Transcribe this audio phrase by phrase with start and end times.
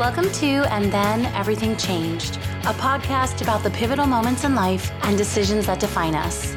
[0.00, 5.18] Welcome to And Then Everything Changed, a podcast about the pivotal moments in life and
[5.18, 6.56] decisions that define us.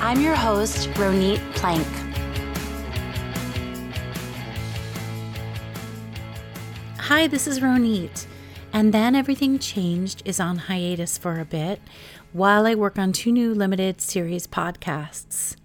[0.00, 1.86] I'm your host, Ronit Plank.
[6.96, 8.24] Hi, this is Ronit.
[8.72, 11.78] And Then Everything Changed is on hiatus for a bit
[12.32, 15.56] while I work on two new limited series podcasts.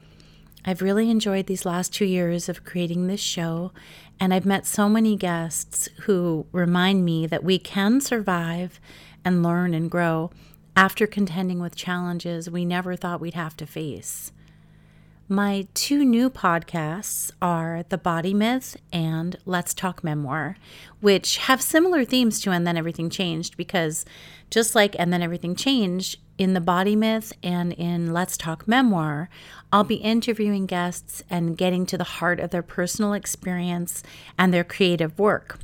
[0.65, 3.71] I've really enjoyed these last two years of creating this show,
[4.19, 8.79] and I've met so many guests who remind me that we can survive
[9.23, 10.31] and learn and grow
[10.75, 14.31] after contending with challenges we never thought we'd have to face.
[15.29, 20.55] My two new podcasts are The Body Myth and Let's Talk Memoir,
[21.01, 24.05] which have similar themes to And Then Everything Changed because
[24.49, 29.27] just like And Then Everything Changed, in The Body Myth and in Let's Talk Memoir,
[29.73, 34.03] I'll be interviewing guests and getting to the heart of their personal experience
[34.39, 35.59] and their creative work.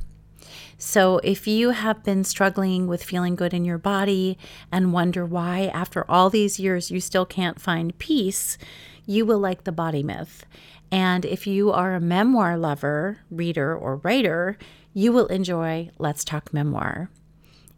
[0.76, 4.36] So, if you have been struggling with feeling good in your body
[4.70, 8.58] and wonder why, after all these years, you still can't find peace,
[9.06, 10.44] you will like The Body Myth.
[10.90, 14.56] And if you are a memoir lover, reader, or writer,
[14.92, 17.10] you will enjoy Let's Talk Memoir.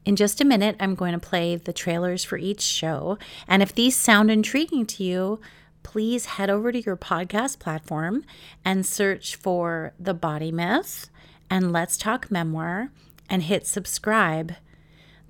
[0.05, 3.19] In just a minute, I'm going to play the trailers for each show.
[3.49, 5.41] And if these sound intriguing to you,
[5.83, 8.25] please head over to your podcast platform
[8.65, 11.09] and search for The Body Myth
[11.49, 12.91] and Let's Talk Memoir
[13.29, 14.55] and hit subscribe.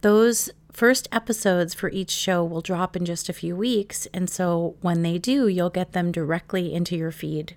[0.01, 4.77] Those first episodes for each show will drop in just a few weeks, and so
[4.83, 7.57] when they do, you'll get them directly into your feed.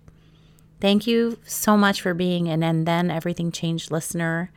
[0.79, 4.51] Thank you so much for being an And Then Everything Changed listener.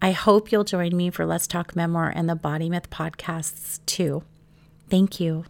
[0.00, 4.22] I hope you'll join me for Let's Talk Memoir and the Body Myth podcasts too.
[4.88, 5.44] Thank you.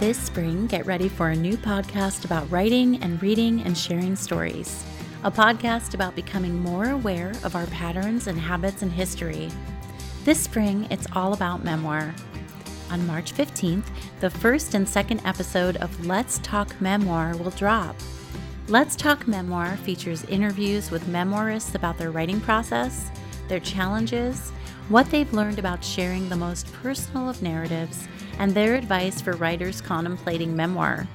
[0.00, 4.84] This spring, get ready for a new podcast about writing and reading and sharing stories
[5.22, 9.50] a podcast about becoming more aware of our patterns and habits and history.
[10.24, 12.14] This spring, it's all about memoir.
[12.90, 13.84] On March 15th,
[14.20, 17.96] the first and second episode of Let's Talk Memoir will drop.
[18.68, 23.10] Let's Talk Memoir features interviews with memoirists about their writing process,
[23.46, 24.48] their challenges,
[24.88, 28.08] what they've learned about sharing the most personal of narratives,
[28.38, 31.06] and their advice for writers contemplating memoir.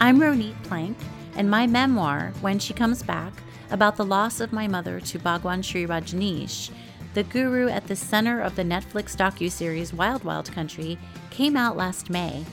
[0.00, 0.96] I'm Ronit Plank
[1.36, 3.32] and my memoir, When She Comes Back,
[3.70, 6.70] about the loss of my mother to Bhagwan Shree Rajneesh,
[7.14, 10.98] the guru at the center of the Netflix docuseries Wild Wild Country,
[11.30, 12.44] came out last May.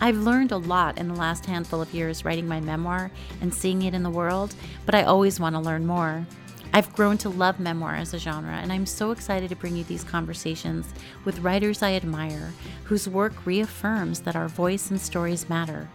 [0.00, 3.10] I've learned a lot in the last handful of years writing my memoir
[3.40, 6.26] and seeing it in the world, but I always want to learn more.
[6.72, 9.84] I've grown to love memoir as a genre, and I'm so excited to bring you
[9.84, 10.86] these conversations
[11.24, 12.52] with writers I admire,
[12.84, 15.88] whose work reaffirms that our voice and stories matter.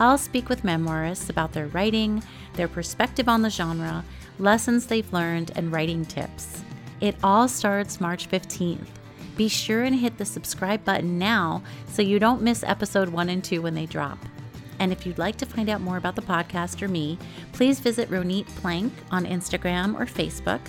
[0.00, 2.22] I'll speak with memoirists about their writing,
[2.54, 4.02] their perspective on the genre,
[4.38, 6.64] lessons they've learned, and writing tips.
[7.02, 8.88] It all starts March 15th.
[9.36, 13.44] Be sure and hit the subscribe button now so you don't miss episode 1 and
[13.44, 14.18] 2 when they drop.
[14.78, 17.18] And if you'd like to find out more about the podcast or me,
[17.52, 20.60] please visit Ronit Plank on Instagram or Facebook,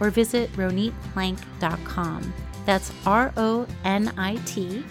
[0.00, 2.32] or visit ronitplank.com.
[2.64, 4.82] That's R O N I T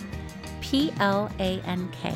[0.61, 2.15] P L A N K.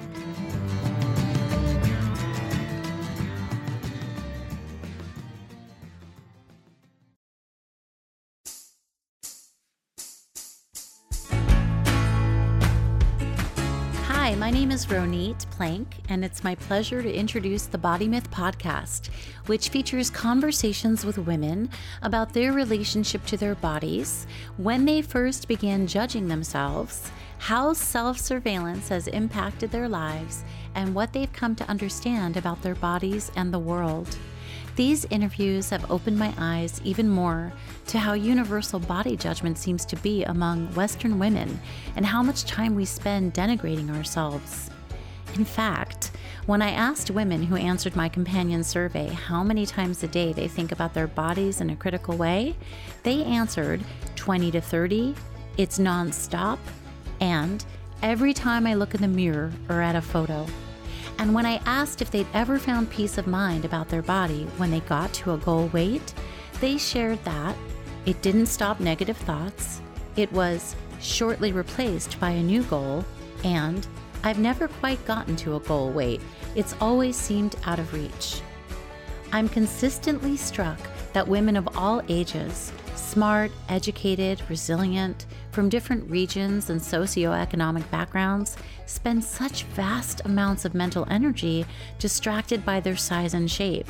[14.31, 18.31] Hi, my name is Ronit Plank, and it's my pleasure to introduce the Body Myth
[18.31, 19.09] podcast,
[19.47, 21.69] which features conversations with women
[22.01, 24.25] about their relationship to their bodies,
[24.55, 31.11] when they first began judging themselves, how self surveillance has impacted their lives, and what
[31.11, 34.17] they've come to understand about their bodies and the world.
[34.75, 37.51] These interviews have opened my eyes even more
[37.87, 41.59] to how universal body judgment seems to be among Western women
[41.95, 44.69] and how much time we spend denigrating ourselves.
[45.35, 46.11] In fact,
[46.45, 50.47] when I asked women who answered my companion survey how many times a day they
[50.47, 52.55] think about their bodies in a critical way,
[53.03, 53.83] they answered
[54.15, 55.15] 20 to 30,
[55.57, 56.59] it's nonstop,
[57.19, 57.63] and
[58.01, 60.45] every time I look in the mirror or at a photo.
[61.17, 64.71] And when I asked if they'd ever found peace of mind about their body when
[64.71, 66.13] they got to a goal weight,
[66.59, 67.55] they shared that
[68.05, 69.81] it didn't stop negative thoughts,
[70.15, 73.05] it was shortly replaced by a new goal,
[73.43, 73.85] and
[74.23, 76.21] I've never quite gotten to a goal weight.
[76.55, 78.41] It's always seemed out of reach.
[79.31, 80.79] I'm consistently struck
[81.13, 89.23] that women of all ages, smart, educated, resilient, from different regions and socioeconomic backgrounds spend
[89.23, 91.65] such vast amounts of mental energy
[91.99, 93.87] distracted by their size and shape.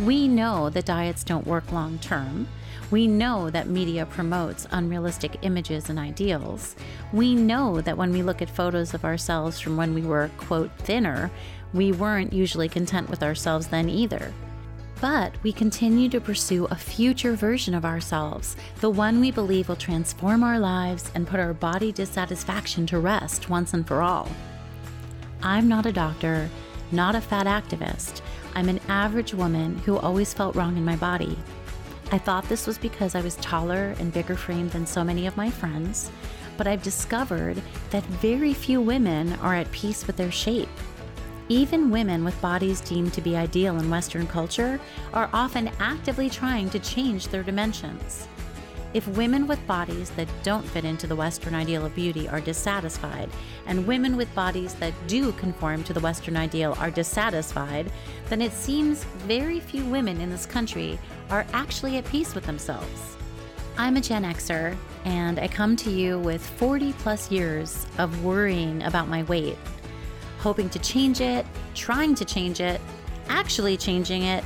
[0.00, 2.48] We know that diets don't work long term.
[2.90, 6.74] We know that media promotes unrealistic images and ideals.
[7.12, 10.70] We know that when we look at photos of ourselves from when we were, quote,
[10.78, 11.30] thinner,
[11.72, 14.32] we weren't usually content with ourselves then either.
[15.00, 19.76] But we continue to pursue a future version of ourselves, the one we believe will
[19.76, 24.30] transform our lives and put our body dissatisfaction to rest once and for all.
[25.42, 26.48] I'm not a doctor,
[26.90, 28.22] not a fat activist.
[28.54, 31.36] I'm an average woman who always felt wrong in my body.
[32.12, 35.36] I thought this was because I was taller and bigger framed than so many of
[35.36, 36.10] my friends,
[36.56, 37.60] but I've discovered
[37.90, 40.68] that very few women are at peace with their shape.
[41.50, 44.80] Even women with bodies deemed to be ideal in Western culture
[45.12, 48.26] are often actively trying to change their dimensions.
[48.94, 53.28] If women with bodies that don't fit into the Western ideal of beauty are dissatisfied,
[53.66, 57.92] and women with bodies that do conform to the Western ideal are dissatisfied,
[58.30, 60.98] then it seems very few women in this country
[61.28, 63.16] are actually at peace with themselves.
[63.76, 68.82] I'm a Gen Xer, and I come to you with 40 plus years of worrying
[68.84, 69.58] about my weight,
[70.44, 72.78] hoping to change it, trying to change it,
[73.28, 74.44] actually changing it,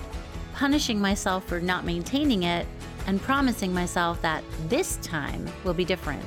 [0.54, 2.64] punishing myself for not maintaining it,
[3.08, 6.22] and promising myself that this time will be different.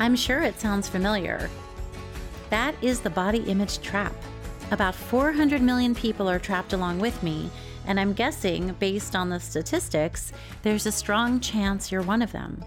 [0.00, 1.48] I'm sure it sounds familiar.
[2.50, 4.12] That is the body image trap.
[4.72, 7.48] About 400 million people are trapped along with me,
[7.86, 10.32] and I'm guessing, based on the statistics,
[10.62, 12.64] there's a strong chance you're one of them.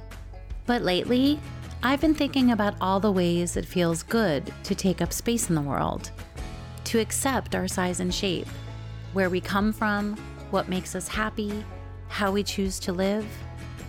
[0.66, 1.38] But lately,
[1.82, 5.56] I've been thinking about all the ways it feels good to take up space in
[5.56, 6.12] the world,
[6.90, 8.48] to accept our size and shape,
[9.14, 10.16] where we come from,
[10.50, 11.64] what makes us happy,
[12.08, 13.28] how we choose to live,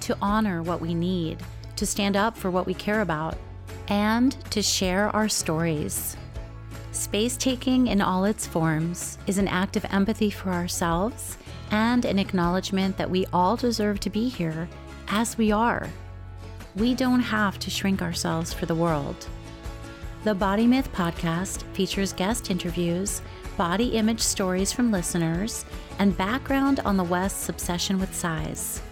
[0.00, 1.38] to honor what we need,
[1.76, 3.38] to stand up for what we care about,
[3.88, 6.14] and to share our stories.
[6.92, 11.38] Space taking in all its forms is an act of empathy for ourselves
[11.70, 14.68] and an acknowledgement that we all deserve to be here
[15.08, 15.88] as we are.
[16.76, 19.26] We don't have to shrink ourselves for the world.
[20.22, 23.22] The Body Myth podcast features guest interviews,
[23.56, 25.64] body image stories from listeners,
[25.98, 28.82] and background on the West's obsession with size.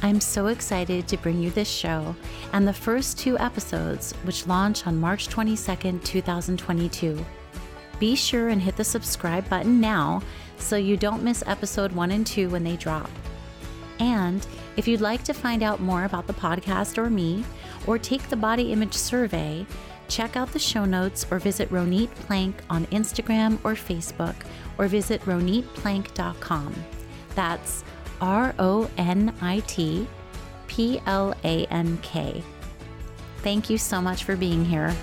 [0.00, 2.16] I'm so excited to bring you this show
[2.54, 7.22] and the first two episodes, which launch on March 22nd, 2022.
[8.00, 10.22] Be sure and hit the subscribe button now
[10.56, 13.10] so you don't miss episode one and two when they drop.
[14.00, 14.46] And
[14.78, 17.44] if you'd like to find out more about the podcast or me,
[17.86, 19.66] or take the body image survey,
[20.08, 24.34] check out the show notes or visit Ronit Plank on Instagram or Facebook,
[24.78, 26.74] or visit ronitplank.com.
[27.34, 27.84] That's
[28.20, 30.06] R O N I T
[30.66, 32.42] P L A N K.
[33.38, 34.94] Thank you so much for being here.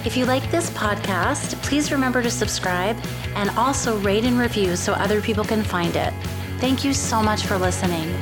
[0.04, 2.96] If you like this podcast, please remember to subscribe
[3.36, 6.12] and also rate and review so other people can find it.
[6.58, 8.12] Thank you so much for listening.